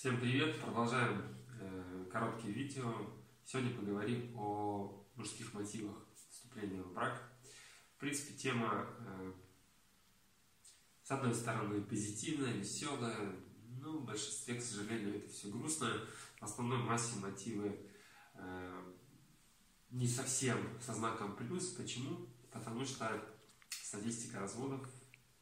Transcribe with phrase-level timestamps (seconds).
[0.00, 0.58] Всем привет!
[0.62, 1.22] Продолжаем
[1.60, 2.90] э, короткие видео.
[3.44, 5.94] Сегодня поговорим о мужских мотивах
[6.30, 7.22] вступления в брак.
[7.96, 9.32] В принципе, тема, э,
[11.02, 13.36] с одной стороны, позитивная, веселая,
[13.78, 15.92] но в большинстве, к сожалению, это все грустно.
[16.40, 17.78] В основной массе мотивы
[18.36, 18.94] э,
[19.90, 21.74] не совсем со знаком плюс.
[21.74, 22.26] Почему?
[22.50, 23.22] Потому что
[23.68, 24.88] статистика разводов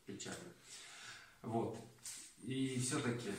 [0.05, 0.53] печальна.
[1.43, 1.79] Вот.
[2.43, 3.31] И все-таки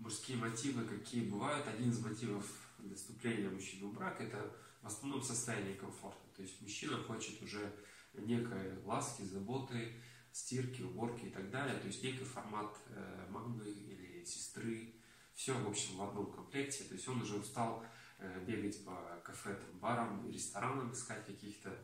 [0.00, 1.66] мужские мотивы, какие бывают.
[1.68, 2.44] Один из мотивов
[2.78, 4.52] для вступления мужчины в брак– это
[4.82, 6.20] в основном состояние комфорта.
[6.34, 7.72] То есть мужчина хочет уже
[8.14, 9.92] некой ласки, заботы,
[10.32, 11.78] стирки, уборки и так далее.
[11.78, 14.94] То есть некий формат э, мамы или сестры.
[15.34, 16.84] Все, в общем, в одном комплекте.
[16.84, 17.84] То есть он уже устал
[18.18, 21.76] э, бегать по кафе, там, барам, ресторанам, искать каких-то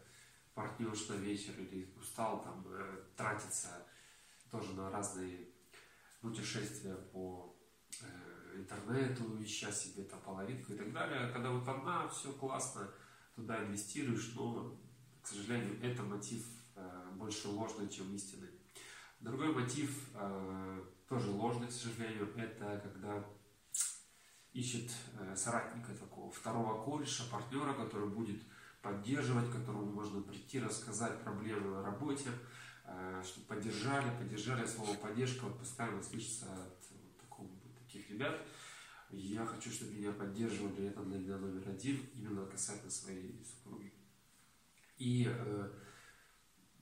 [0.55, 3.87] партнерш на вечер или устал там э, тратиться
[4.51, 5.49] тоже на разные
[6.21, 7.56] путешествия по
[8.57, 11.31] интернету, ища себе там половинку и так далее.
[11.33, 12.89] Когда вот одна, все классно,
[13.35, 14.79] туда инвестируешь, но,
[15.23, 18.51] к сожалению, это мотив э, больше ложный, чем истинный.
[19.21, 23.25] Другой мотив, э, тоже ложный, к сожалению, это когда
[24.53, 24.91] ищет
[25.35, 28.43] соратника такого, второго кореша, партнера, который будет
[28.81, 32.31] поддерживать, которому можно прийти, рассказать проблемы на работе,
[33.23, 36.96] чтобы поддержали, поддержали, слово поддержка вот постоянно слышится от
[37.97, 38.47] таких ребят.
[39.11, 43.93] Я хочу, чтобы меня поддерживали, это для номер один, именно касательно своей супруги.
[44.99, 45.71] И э,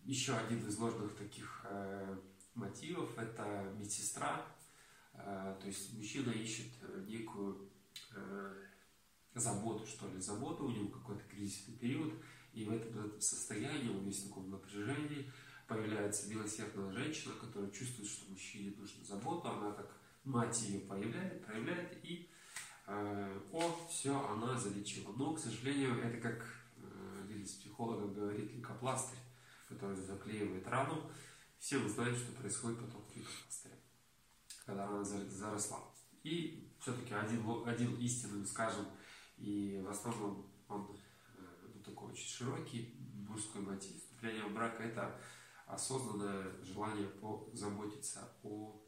[0.04, 2.16] еще один из ложных таких э,
[2.54, 4.46] мотивов– это медсестра.
[5.12, 7.68] Э, то есть мужчина ищет э, некую
[8.14, 8.54] э,
[9.34, 12.14] заботу, что ли, заботу, у него какой-то кризисный период,
[12.54, 15.30] и в этом состоянии, он весь в таком напряжении,
[15.66, 22.04] появляется милосердная женщина, которая чувствует, что мужчине нужна забота, она как мать ее появляет, проявляет,
[22.04, 22.30] и
[22.86, 25.12] э, о, все, она залечила.
[25.12, 26.44] Но, к сожалению, это как
[26.76, 29.18] э, один из психологов говорит, лейкопластырь,
[29.68, 31.10] который заклеивает рану.
[31.58, 33.78] Все мы знаем, что происходит потом в лейкопластыре,
[34.66, 35.80] когда рана заросла.
[36.22, 38.86] И все-таки один, один истинный, скажем,
[39.36, 40.88] и в основном он
[41.36, 42.94] ну, такой очень широкий
[43.28, 43.96] мужской мотив.
[43.96, 45.20] Вступление в брак– это
[45.66, 48.83] осознанное желание позаботиться о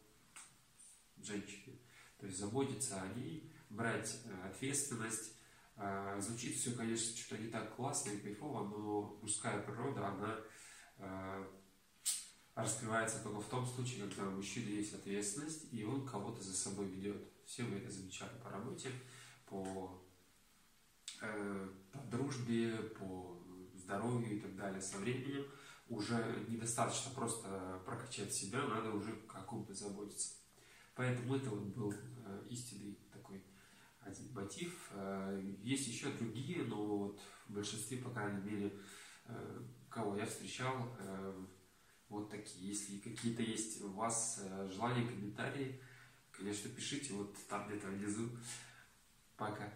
[2.37, 5.33] заботиться о ней, брать э, ответственность.
[5.77, 10.37] Э, звучит все, конечно, что-то не так классно и кайфово, но мужская природа, она
[10.99, 11.47] э,
[12.55, 16.87] раскрывается только в том случае, когда у мужчины есть ответственность, и он кого-то за собой
[16.87, 17.23] ведет.
[17.45, 18.91] Все мы это замечали по работе,
[19.49, 20.03] по,
[21.21, 23.41] по дружбе, по
[23.75, 24.81] здоровью и так далее.
[24.81, 25.47] Со временем
[25.89, 30.46] уже недостаточно просто прокачать себя, надо уже о ком-то заботиться.
[30.97, 33.45] Поэтому это вот был э, истинный такой
[34.01, 34.91] один мотив.
[34.93, 38.73] Э, есть еще другие, но вот в большинстве, по крайней мере,
[39.27, 40.97] э, кого я встречал,
[42.09, 42.69] вот такие.
[42.69, 45.81] Если какие-то есть у вас желания, комментарии,
[46.33, 48.31] конечно, пишите вот там где-то внизу.
[49.37, 49.73] Пока.